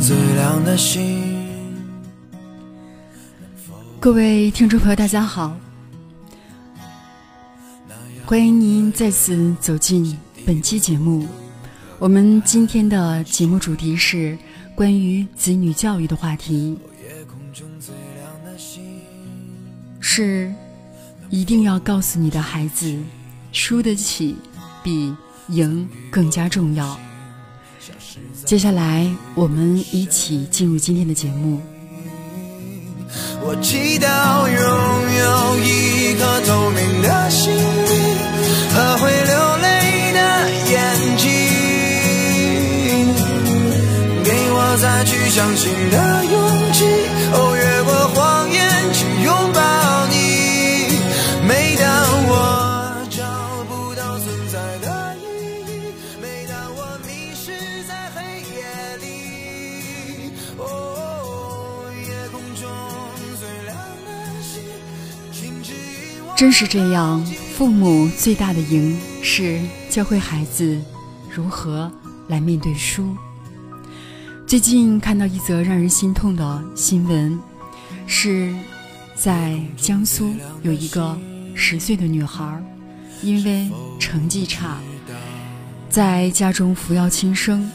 [0.00, 1.36] 最亮的星。
[3.98, 5.56] 各位听众朋友，大家好，
[8.24, 11.26] 欢迎您再次走进本期节目。
[11.98, 14.38] 我们今天的节目主题是
[14.76, 16.78] 关于子女教育的话题，
[19.98, 20.52] 是
[21.28, 22.96] 一定要告诉你的孩子，
[23.50, 24.36] 输得起
[24.82, 25.12] 比
[25.48, 26.98] 赢更加重要。
[28.44, 31.60] 接下来，我们一起进入今天的节目。
[33.40, 34.58] 我祈祷拥
[35.18, 37.56] 有一颗透明的心灵
[38.72, 40.18] 和会流泪的
[40.70, 40.76] 眼
[41.16, 41.26] 睛，
[44.24, 46.36] 给我再去相信的勇
[46.72, 46.84] 气。
[66.38, 67.20] 真是这样，
[67.52, 70.80] 父母最大的赢是教会孩子
[71.28, 71.90] 如何
[72.28, 73.12] 来面对输。
[74.46, 77.36] 最近看到一则让人心痛的新闻，
[78.06, 78.54] 是
[79.16, 81.18] 在江苏有一个
[81.56, 82.62] 十岁的女孩，
[83.20, 84.78] 因为成绩差，
[85.90, 87.68] 在家中服药轻生，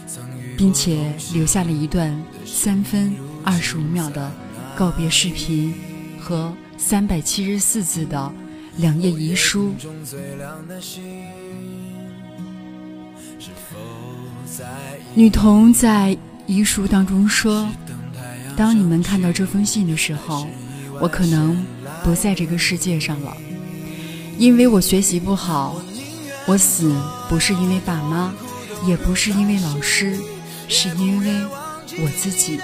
[0.56, 4.32] 并且留下了一段三分二十五秒的
[4.74, 5.74] 告别视频
[6.18, 8.32] 和三百七十四字的
[8.78, 9.74] 两页遗书。
[15.14, 17.68] 女童在遗书当中说
[18.58, 20.48] ：“当你们看到这封信的时候，
[21.00, 21.66] 我可能
[22.04, 23.36] 不在这个世界上了，
[24.38, 25.82] 因为我学习不好。
[26.46, 26.94] 我死
[27.30, 28.34] 不是因为爸妈，
[28.86, 30.20] 也不是因为老师，
[30.68, 31.42] 是因为
[32.02, 32.60] 我自己。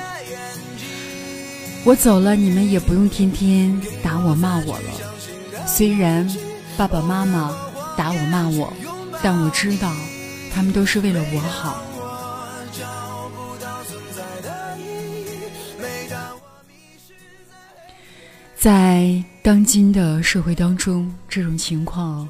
[1.85, 5.08] 我走了，你们也不用天天打我骂我了。
[5.72, 6.28] 虽然
[6.75, 7.56] 爸爸妈妈
[7.96, 8.74] 打我骂我，
[9.24, 9.96] 但我知道
[10.52, 11.81] 他们都是为了我好。”
[18.57, 22.28] 在当今的社会当中，这种情况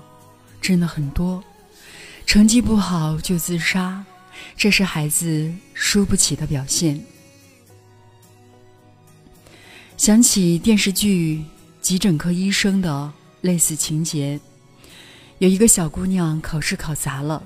[0.62, 1.44] 真的很多。
[2.28, 4.06] 成绩不好就自杀，
[4.56, 7.04] 这是孩子输不起的表现。
[9.98, 11.38] 想起电视剧
[11.82, 13.12] 《急诊科医生》的
[13.42, 14.40] 类似情节，
[15.38, 17.42] 有一个小姑娘考试考砸了，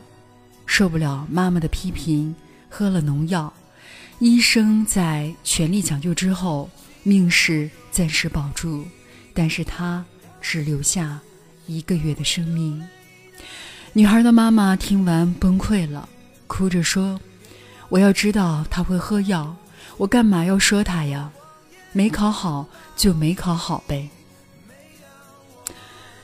[0.65, 2.35] 受不了妈妈的批评，
[2.69, 3.53] 喝了农药。
[4.19, 6.69] 医生在全力抢救之后，
[7.03, 8.85] 命是暂时保住，
[9.33, 10.05] 但是她
[10.41, 11.19] 只留下
[11.67, 12.81] 一个月的生命。
[13.91, 16.07] 女孩的妈妈听完崩溃了，
[16.47, 17.19] 哭着说
[17.89, 19.55] ：“我要知道他会喝药，
[19.97, 21.31] 我干嘛要说他呀？
[21.91, 24.09] 没考好就没考好呗。”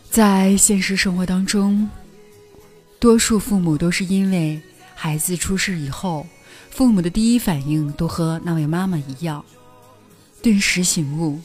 [0.09, 1.87] 在现实生活当中，
[2.99, 4.59] 多数父母都是因为
[4.95, 6.25] 孩子出事以后，
[6.71, 9.45] 父母的第一反应都和那位妈妈一样，
[10.41, 11.39] 顿时醒悟，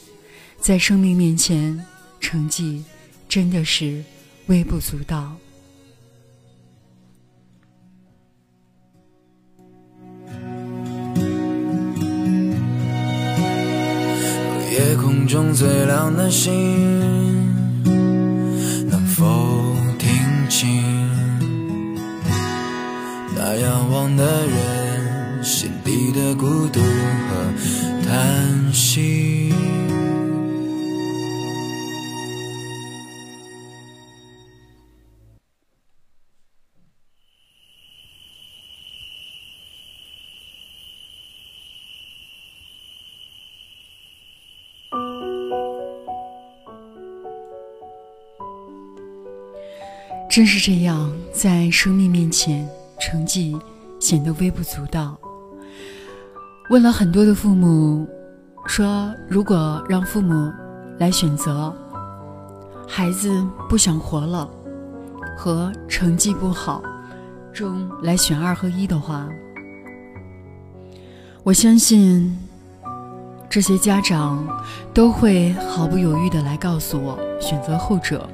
[0.58, 1.84] 在生命面前，
[2.20, 2.82] 成绩
[3.28, 4.02] 真的是
[4.46, 5.36] 微不足道。
[14.72, 16.52] 夜空中最亮的星，
[20.48, 20.82] 情
[23.36, 29.73] 那仰望的人心底的孤独和叹息？
[50.34, 53.56] 真是这样，在生命面前，成绩
[54.00, 55.16] 显得微不足道。
[56.70, 58.04] 问了很多的父母，
[58.66, 60.52] 说如果让父母
[60.98, 61.72] 来选择，
[62.88, 64.50] 孩子不想活了
[65.38, 66.82] 和成绩不好
[67.52, 69.28] 中来选二和一的话，
[71.44, 72.36] 我相信
[73.48, 74.44] 这些家长
[74.92, 78.28] 都会毫不犹豫的来告诉我选择后者。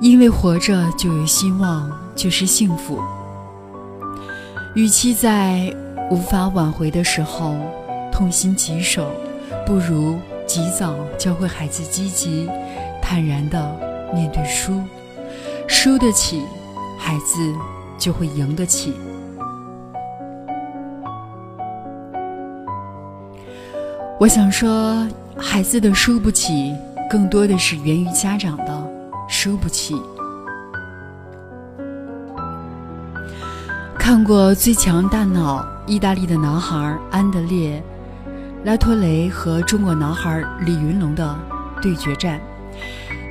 [0.00, 3.00] 因为活着就有希望，就是幸福。
[4.74, 5.74] 与其在
[6.10, 7.56] 无法挽回的时候
[8.12, 9.10] 痛心疾首，
[9.64, 12.48] 不如及早教会孩子积极、
[13.00, 13.74] 坦然的
[14.12, 14.82] 面对输。
[15.66, 16.42] 输得起，
[16.98, 17.54] 孩子
[17.96, 18.92] 就会赢得起。
[24.18, 25.06] 我想说，
[25.36, 26.74] 孩子的输不起，
[27.08, 28.73] 更多的是源于家长的
[29.44, 29.94] 输不起。
[33.98, 37.82] 看过《最强大脑》，意大利的男孩安德烈·
[38.64, 41.38] 拉托雷和中国男孩李云龙的
[41.82, 42.40] 对决战。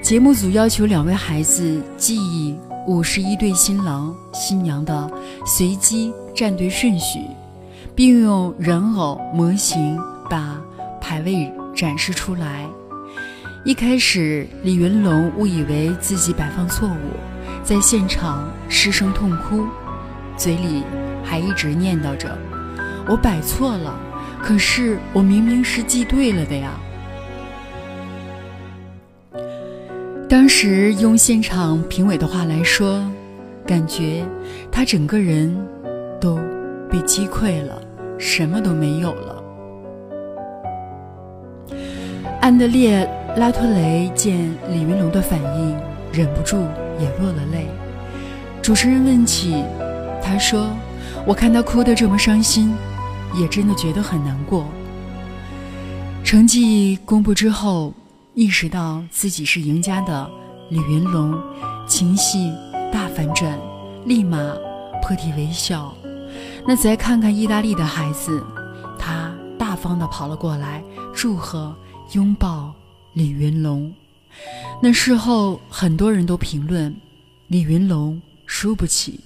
[0.03, 5.09] 节目组要求两位孩子记忆五十一对新郎新娘的
[5.47, 7.21] 随机站队顺序，
[7.95, 9.99] 并用人偶模型
[10.29, 10.61] 把
[11.01, 12.67] 排位展示出来。
[13.65, 17.15] 一开始，李云龙误以为自己摆放错误，
[17.63, 19.65] 在现场失声痛哭。
[20.35, 20.83] 嘴里
[21.23, 22.37] 还一直念叨着
[23.07, 23.97] ：“我摆错了，
[24.41, 26.71] 可是我明明是记对了的呀。”
[30.27, 33.01] 当时用现场评委的话来说，
[33.65, 34.25] 感觉
[34.69, 35.55] 他整个人
[36.19, 36.37] 都
[36.89, 37.81] 被击溃了，
[38.17, 39.41] 什么都没有了。
[42.41, 44.37] 安德烈·拉托雷见
[44.69, 45.75] 李云龙的反应，
[46.11, 46.57] 忍不住
[46.99, 47.67] 也落了泪。
[48.61, 49.63] 主持人问起。
[50.25, 50.69] 他说
[51.27, 52.73] ：“我看他哭得这么伤心，
[53.35, 54.65] 也真的觉得很难过。”
[56.23, 57.93] 成绩公布之后，
[58.33, 60.29] 意识到自己是赢家的
[60.69, 61.37] 李云龙，
[61.85, 62.37] 情绪
[62.89, 63.59] 大反转，
[64.05, 64.37] 立马
[65.01, 65.93] 破涕为笑。
[66.65, 68.41] 那再看看意大利的孩子，
[68.97, 69.29] 他
[69.59, 70.81] 大方地跑了过来，
[71.13, 71.75] 祝贺、
[72.13, 72.73] 拥抱
[73.13, 73.93] 李云龙。
[74.81, 76.95] 那事后，很多人都评论
[77.47, 79.19] 李云龙输不起。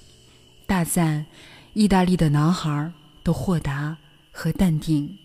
[0.66, 1.24] 大赞，
[1.72, 2.92] 意大利的男孩
[3.22, 3.96] 都豁达
[4.30, 5.18] 和淡定。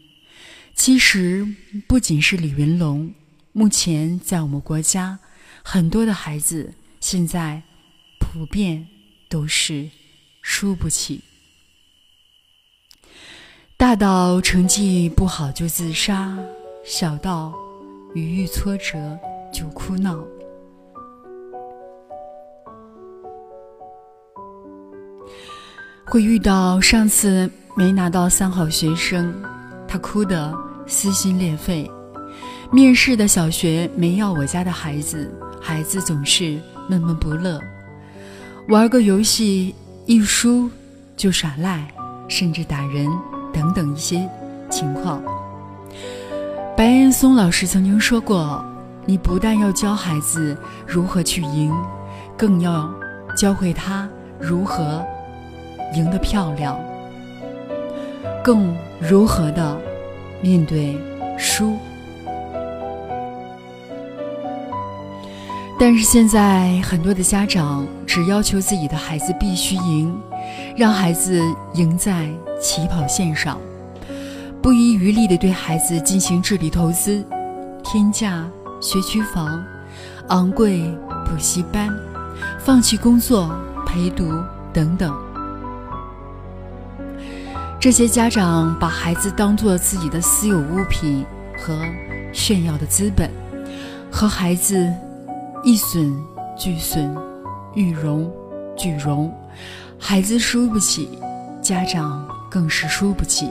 [0.74, 1.46] 其实
[1.88, 3.14] 不仅是李云龙，
[3.52, 5.20] 目前在我们国家，
[5.62, 7.62] 很多的孩子现在
[8.20, 8.88] 普遍
[9.30, 9.90] 都是
[10.42, 11.22] 输不起。
[13.76, 16.38] 大到成绩不好就自杀，
[16.86, 17.54] 小到
[18.14, 18.98] 遇遇挫折
[19.52, 20.24] 就哭闹。
[26.06, 29.34] 会遇到上次没拿到三好学生，
[29.88, 30.56] 他哭得
[30.86, 31.90] 撕心裂肺；
[32.72, 37.58] 面试的小学没要我家的孩子，孩子总是闷闷不乐；
[38.68, 39.74] 玩个游戏
[40.06, 40.70] 一输
[41.18, 41.88] 就耍赖，
[42.28, 43.10] 甚至打人
[43.52, 44.30] 等等一些
[44.70, 45.24] 情况。
[46.76, 48.64] 白岩松老师曾经说过
[49.06, 51.72] ：“你不但要教孩子如何去赢，
[52.36, 52.92] 更要
[53.38, 54.10] 教会他
[54.40, 55.06] 如何。”
[55.94, 56.76] 赢得漂亮，
[58.44, 59.78] 更如何的
[60.42, 60.98] 面对
[61.38, 61.78] 输？
[65.80, 70.20] 但是现在很多的家长只要求自己的孩子必须赢，
[70.76, 71.40] 让孩子
[71.76, 72.28] 赢在
[72.60, 73.60] 起跑线上，
[74.64, 77.22] 不遗余力的对孩子进行智力投资，
[77.84, 78.50] 天价
[78.80, 79.62] 学区房、
[80.30, 80.90] 昂贵
[81.26, 81.94] 补习班、
[82.60, 83.54] 放弃工作
[83.86, 85.14] 陪读等等。
[87.78, 91.26] 这些家长把孩子当做自己的私有物品
[91.58, 91.78] 和
[92.32, 93.30] 炫耀的资本，
[94.10, 94.90] 和孩子
[95.66, 96.18] 一损
[96.58, 97.14] 俱损，
[97.76, 98.32] 一荣
[98.78, 99.30] 俱荣，
[100.00, 101.20] 孩子输不起，
[101.62, 103.50] 家长更是输不起。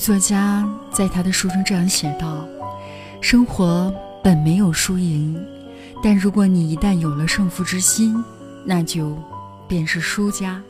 [0.00, 2.48] 作家在他的书中这样写道
[3.20, 5.38] ：“生活本没有输赢，
[6.02, 8.16] 但如果你一旦有了胜负之心，
[8.64, 9.22] 那就
[9.68, 10.60] 便是输家。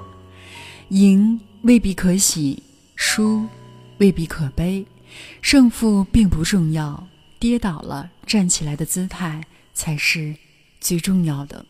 [0.89, 2.61] 赢未必可喜，
[2.97, 3.47] 输
[3.99, 4.85] 未必可悲，
[5.41, 7.07] 胜负并不重要，
[7.39, 9.41] 跌倒了站起来的姿态
[9.73, 10.35] 才是
[10.81, 11.65] 最重要的。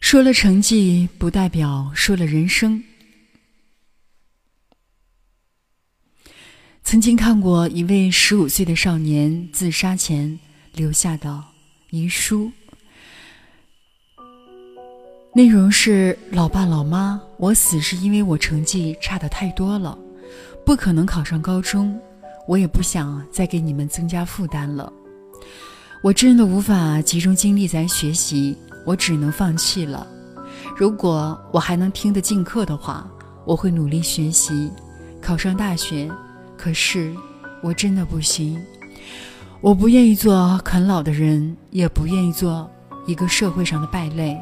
[0.00, 2.84] 说了成绩，不代表说了人生。”
[6.90, 10.36] 曾经看过一位十五岁的少年自杀前
[10.74, 11.40] 留下的
[11.90, 12.50] 遗书
[15.32, 19.96] ：“内容是：老爸老妈，我死是因为我成绩差的太多了，
[20.66, 21.96] 不可能考上高中，
[22.48, 24.92] 我也不想再给你们增加负担了。
[26.02, 30.04] 我真的无法集中精力在学习，我只能放弃了。
[30.76, 33.08] 如果我还能听得进课的话，
[33.46, 34.68] 我会努力学习，
[35.22, 36.10] 考上大学。
[36.62, 37.16] 可是，
[37.62, 38.62] 我真的不行。
[39.62, 42.70] 我不愿意做啃老的人，也不愿意做
[43.06, 44.38] 一个社会上的败类。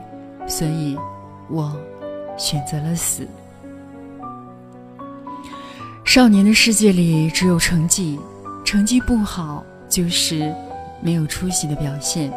[0.48, 0.98] 所以，
[1.48, 1.76] 我
[2.36, 3.24] 选择了死。
[6.04, 8.18] 少年的世界里只有成绩，
[8.64, 10.52] 成绩不好就是
[11.00, 12.32] 没有出息的表现，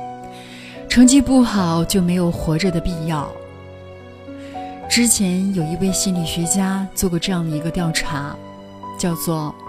[0.87, 3.27] 成绩不好就没有活着的必要。
[4.87, 8.35] 之前有一位心理学家做过这样的一个调查，
[8.99, 9.55] 叫做“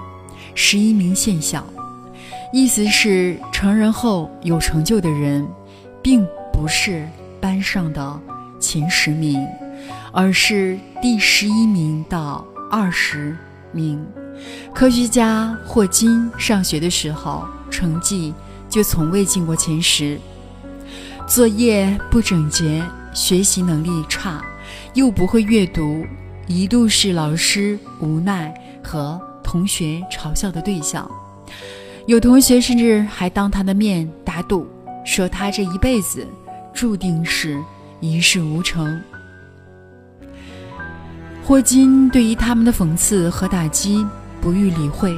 [0.55, 1.67] 十一名现象”，
[2.53, 5.47] 意思是成人后有成就的人，
[6.03, 7.09] 并不是
[7.41, 8.21] 班上的。
[8.61, 9.45] 前十名，
[10.13, 13.37] 而是第十一名到二十
[13.73, 14.01] 名。
[14.73, 18.33] 科学家霍金上学的时候，成绩
[18.69, 20.17] 就从未进过前十。
[21.27, 22.81] 作业不整洁，
[23.13, 24.41] 学习能力差，
[24.95, 26.07] 又不会阅读，
[26.47, 29.21] 一度是老师无奈和
[29.53, 31.07] 同学嘲笑的对象。
[32.07, 34.67] 有同学甚至还当他的面打赌，
[35.05, 36.27] 说他这一辈子
[36.73, 37.63] 注定是。
[38.01, 39.01] 一事无成。
[41.45, 44.05] 霍金对于他们的讽刺和打击
[44.41, 45.17] 不予理会，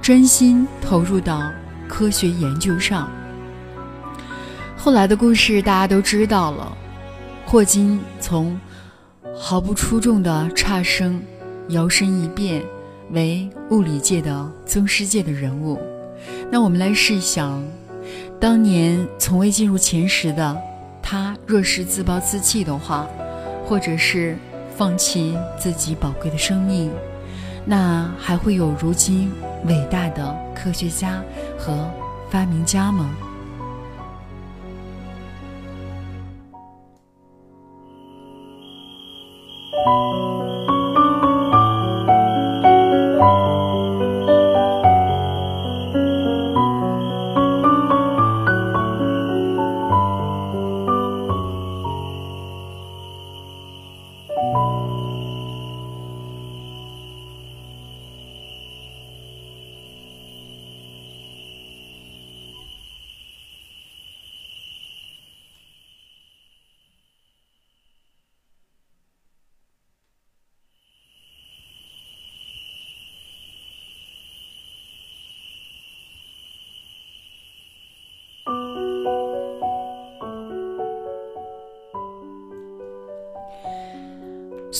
[0.00, 1.52] 专心投入到
[1.86, 3.10] 科学研究上。
[4.74, 6.74] 后来的故事大家都知道了，
[7.44, 8.58] 霍金从
[9.36, 11.22] 毫不出众的差生，
[11.68, 12.64] 摇身一变
[13.10, 15.80] 为物理界的宗师界的人物。
[16.50, 17.62] 那我们来试想，
[18.40, 20.56] 当年从未进入前十的。
[21.06, 23.06] 他若是自暴自弃的话，
[23.66, 24.38] 或者是
[24.74, 26.90] 放弃自己宝贵的生命，
[27.66, 29.30] 那还会有如今
[29.66, 31.22] 伟大的科学家
[31.58, 31.90] 和
[32.30, 33.14] 发明家吗？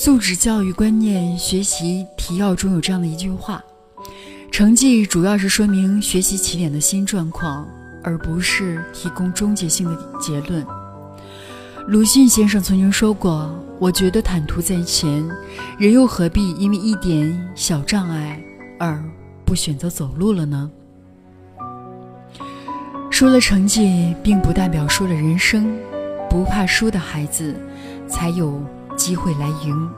[0.05, 3.65] 素质教育观念学习提要中有这样的一句话：
[4.53, 7.67] 成绩主要是说明学习起点的新状况，
[8.03, 10.63] 而不是提供终结性的结论。
[11.87, 15.27] 鲁迅先生曾经说过：“我觉得坦途在前，
[15.79, 18.39] 人又何必因为一点小障碍
[18.79, 19.03] 而
[19.47, 20.71] 不选择走路了呢？”
[23.09, 25.75] 输了成绩，并不代表输了人生。
[26.29, 27.57] 不怕输的孩子，
[28.07, 28.63] 才有。
[28.97, 29.91] 机会来赢。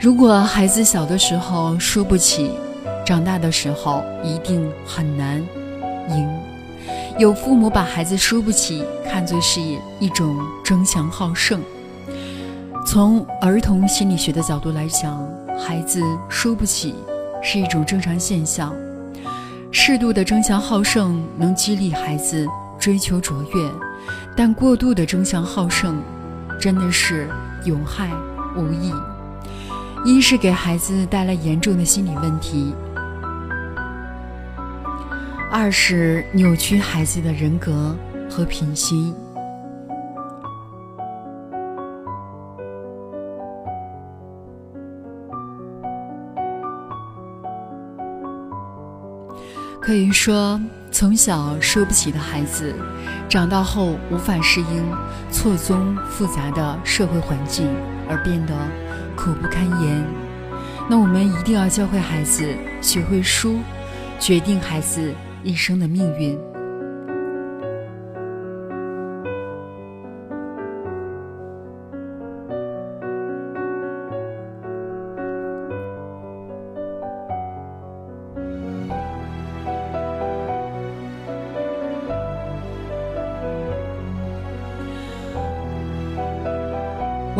[0.00, 2.50] 如果孩子小的时候输不起，
[3.06, 5.38] 长大的时候一定很难
[6.10, 6.28] 赢。
[7.18, 9.60] 有父母把孩子输不起看作是
[10.00, 11.60] 一种争强好胜。
[12.86, 15.26] 从儿童心理学的角度来讲，
[15.58, 16.94] 孩子输不起
[17.42, 18.74] 是一种正常现象。
[19.70, 22.46] 适度的争强好胜能激励孩子
[22.84, 23.70] 追求卓越。
[24.36, 26.02] 但过度的争强好胜，
[26.60, 27.26] 真的是
[27.64, 28.10] 有害
[28.54, 28.92] 无益。
[30.04, 32.74] 一是给孩子带来严重的心理问题，
[35.50, 37.96] 二是扭曲孩子的人格
[38.28, 39.14] 和品行。
[49.80, 50.60] 可以说，
[50.94, 52.72] 从小输不起的孩子，
[53.28, 54.88] 长大后无法适应
[55.28, 57.66] 错综复杂的社会环境，
[58.08, 58.54] 而变得
[59.16, 60.06] 苦不堪言。
[60.88, 62.48] 那我们一定要教会孩子
[62.80, 63.58] 学会输，
[64.20, 66.38] 决定孩子一生的命运。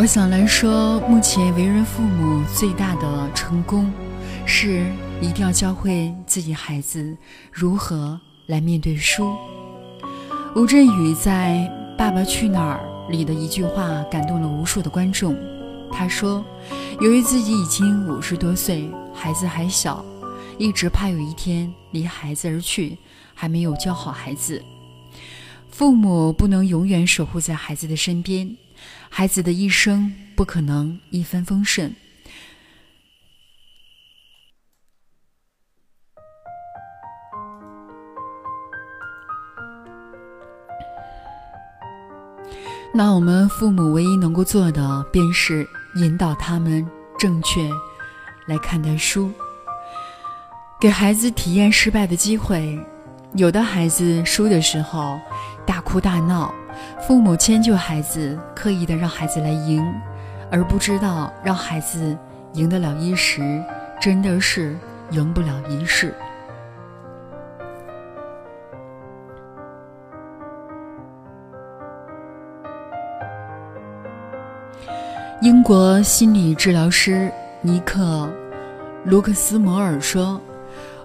[0.05, 3.91] 我想来说，目前为人父母最大的成功，
[4.45, 4.85] 是
[5.19, 7.17] 一定要教会自己孩子
[7.51, 9.35] 如何来面对书。
[10.55, 12.81] 吴镇宇在《爸爸去哪儿》
[13.11, 15.35] 里的一句话感动了无数的观众。
[15.91, 16.45] 他说
[17.01, 20.05] ：“由于自己已经五十多岁，孩子还小，
[20.59, 22.99] 一直怕有一天离孩子而去，
[23.33, 24.63] 还没有教好孩子。
[25.71, 28.55] 父母不能永远守护在孩子的身边。”
[29.09, 31.95] 孩子的一生不可能一帆风顺。
[42.97, 46.89] 那我们父母唯一能够做的，便是引导他们
[47.19, 47.69] 正确
[48.47, 49.33] 来看待书，
[50.81, 52.79] 给孩子体验失败的机会。
[53.35, 55.21] 有的孩子输的时候
[55.67, 56.55] 大哭大闹。
[57.07, 59.85] 父母迁就孩子，刻意的让孩子来赢，
[60.51, 62.17] 而不知道让孩子
[62.55, 63.63] 赢得了一时，
[64.01, 64.75] 真的是
[65.11, 66.15] 赢不了一世。
[75.43, 77.31] 英国心理治疗师
[77.61, 78.03] 尼克·
[79.05, 80.41] 卢克斯摩尔说：“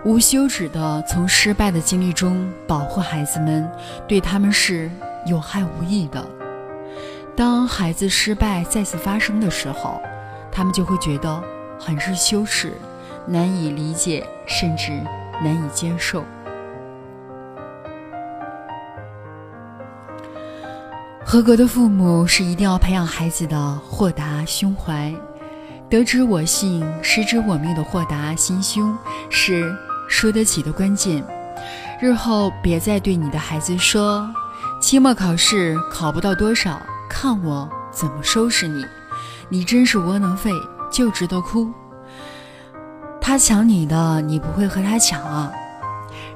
[0.06, 3.70] 无休止的从失败的经历中保护孩子们，
[4.08, 4.90] 对他们是。”
[5.26, 6.26] 有害无益的。
[7.36, 10.02] 当孩子失败再次发生的时候，
[10.52, 11.42] 他们就会觉得
[11.80, 12.74] 很是羞耻，
[13.26, 14.92] 难以理解，甚至
[15.42, 16.24] 难以接受。
[21.24, 25.14] 合格的父母是一定要培养孩子的豁达胸怀，
[25.88, 28.98] 得之我幸，失之我命的豁达心胸
[29.30, 29.74] 是
[30.10, 31.24] 输得起的关键。
[32.02, 34.30] 日后别再对你的孩子说。
[34.80, 38.86] 期末考试考不到多少，看我怎么收拾你！
[39.50, 40.52] 你真是窝囊废，
[40.90, 41.70] 就知道哭。
[43.20, 45.52] 他抢你的，你不会和他抢啊？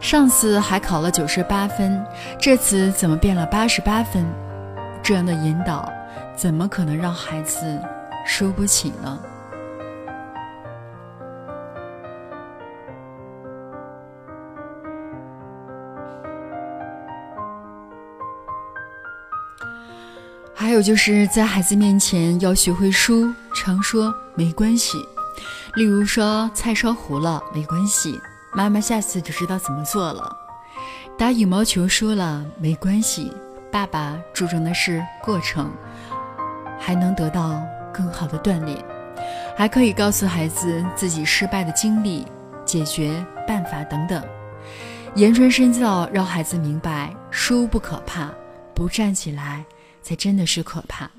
[0.01, 2.06] 上次还考了九十八分，
[2.38, 4.25] 这次怎么变了八十八分？
[5.01, 5.89] 这样的引导，
[6.36, 7.79] 怎么可能让孩子
[8.25, 9.17] 输不起呢？
[20.73, 24.97] 还有就是在孩子面前要学会输，常说没关系。
[25.75, 28.19] 例如说菜烧糊了没关系，
[28.55, 30.36] 妈妈下次就知道怎么做了。
[31.15, 33.31] 打羽毛球输了没关系，
[33.71, 35.71] 爸爸注重的是过程，
[36.79, 37.62] 还能得到
[37.93, 38.83] 更好的锻炼。
[39.55, 42.25] 还可以告诉孩子自己失败的经历、
[42.65, 44.23] 解决办法等等，
[45.13, 48.31] 言传身教，让孩子明白输不可怕，
[48.73, 49.63] 不站起来。
[50.03, 51.09] 才真的是可怕。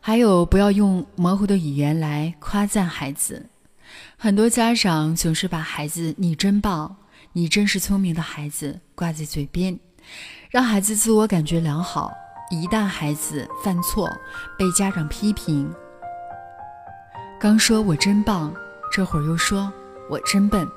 [0.00, 3.46] 还有，不要用模糊的语言来夸赞孩子。
[4.16, 6.96] 很多家长总是把孩子“你真棒
[7.32, 9.78] ”“你真是聪明的孩子”挂在嘴边，
[10.50, 12.12] 让孩子自我感觉良好。
[12.50, 14.10] 一旦孩子犯错，
[14.58, 15.72] 被家长批评，
[17.40, 18.54] 刚说我真棒，
[18.92, 19.72] 这会儿又说
[20.10, 20.68] 我真笨。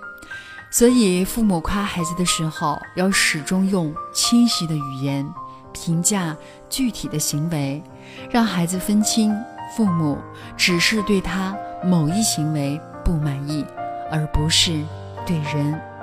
[0.69, 5.27] 所以，父母夸孩子的时候，要始终用清晰的语言
[5.73, 6.35] 评价
[6.69, 7.81] 具体的行为，
[8.29, 9.33] 让孩子分清
[9.75, 10.17] 父母
[10.55, 13.65] 只是对他某一行为不满意，
[14.11, 14.83] 而不是
[15.25, 15.96] 对人。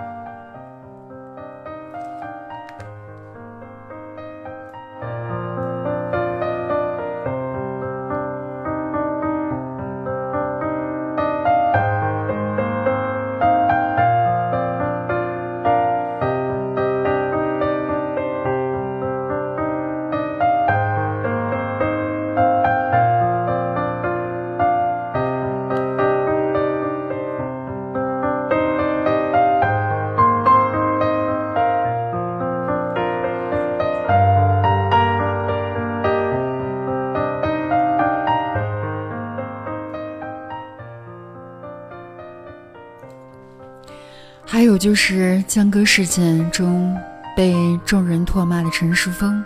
[44.84, 46.94] 就是江歌事件中
[47.34, 47.54] 被
[47.86, 49.42] 众人唾骂的陈世峰，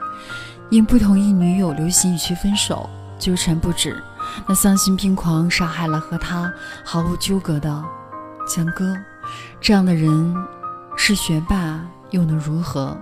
[0.69, 4.03] 因不同意女友刘欣雨去分手，纠缠不止，
[4.49, 6.53] 那丧心病狂杀害了和他
[6.85, 7.85] 毫无纠葛的
[8.49, 8.97] 江歌。
[9.61, 10.35] 这样的人
[10.97, 12.99] 是学霸又能如何？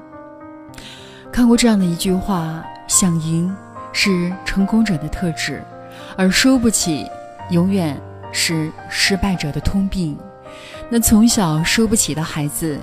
[1.32, 3.50] 看过这样的一句话：想赢
[3.94, 5.64] 是成功者的特质，
[6.18, 7.08] 而输不起
[7.48, 7.98] 永远
[8.30, 10.18] 是失败者的通病。
[10.88, 12.78] 那从小输不起的孩子，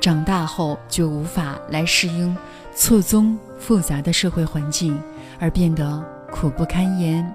[0.00, 2.34] 长大后就无法来适应
[2.74, 4.98] 错综复杂的社会环境
[5.38, 6.02] 而变得
[6.32, 7.34] 苦不堪言。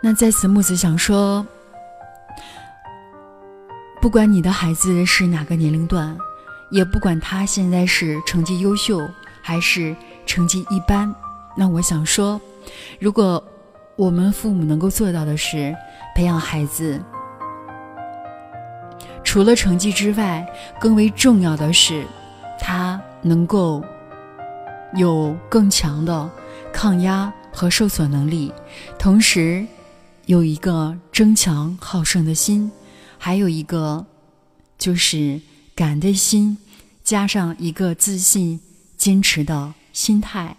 [0.00, 1.46] 那在此，木子想说，
[4.00, 6.18] 不管你的孩子是哪个年龄段，
[6.72, 9.08] 也不管他现在是成绩优秀
[9.40, 9.94] 还是
[10.26, 11.14] 成绩一般，
[11.56, 12.40] 那我想说，
[12.98, 13.42] 如果
[13.94, 15.72] 我们父母能够做到的是
[16.16, 17.00] 培养孩子。
[19.32, 20.46] 除了成绩之外，
[20.78, 22.06] 更为重要的是，
[22.60, 23.82] 他能够
[24.94, 26.30] 有更强的
[26.70, 28.52] 抗压和受损能力，
[28.98, 29.66] 同时
[30.26, 32.70] 有一个争强好胜的心，
[33.16, 34.04] 还有一个
[34.76, 35.40] 就是
[35.74, 36.58] 感的心，
[37.02, 38.60] 加上一个自信、
[38.98, 40.54] 坚持的心态。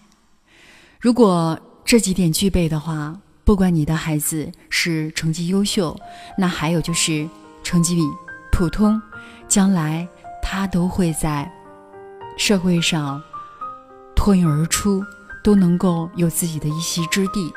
[0.99, 5.95] 如果这几点具备的话，不管你的孩子是成绩优秀，
[6.39, 7.29] 那还有就是
[7.63, 8.01] 成绩比。
[8.53, 9.01] 普通，
[9.47, 10.07] 将来
[10.39, 11.51] 他都会在
[12.37, 13.19] 社会上
[14.15, 15.03] 脱颖而出，
[15.43, 17.51] 都能够有自己的一席之地。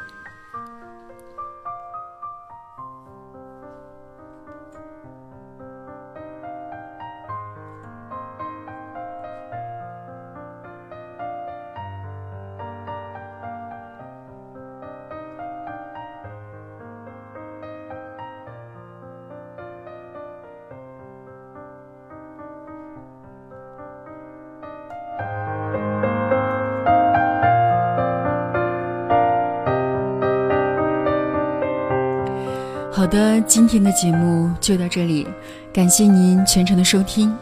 [33.06, 35.28] 好的，今天的节目就到这里，
[35.72, 37.32] 感谢您全程的收听。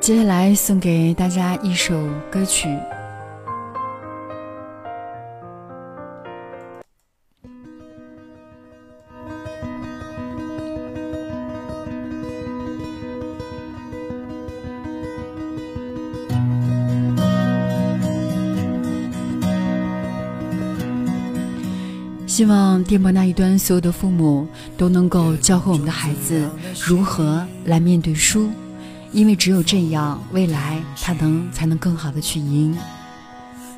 [0.00, 1.94] 接下来送给大家一首
[2.32, 2.68] 歌曲。
[22.30, 24.46] 希望电波那一端所有的父母
[24.78, 26.48] 都能够教会我们的孩子
[26.80, 28.48] 如何来面对输，
[29.10, 32.78] 因为只有这样，未来他能才能更好的去赢。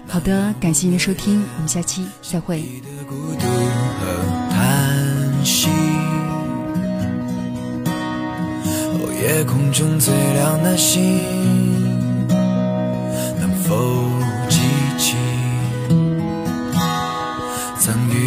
[0.06, 2.62] 好的，感谢您的收听，我们下期再会。
[9.22, 11.00] 夜空中最亮的星，
[13.40, 14.21] 能否？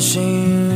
[0.00, 0.67] 心。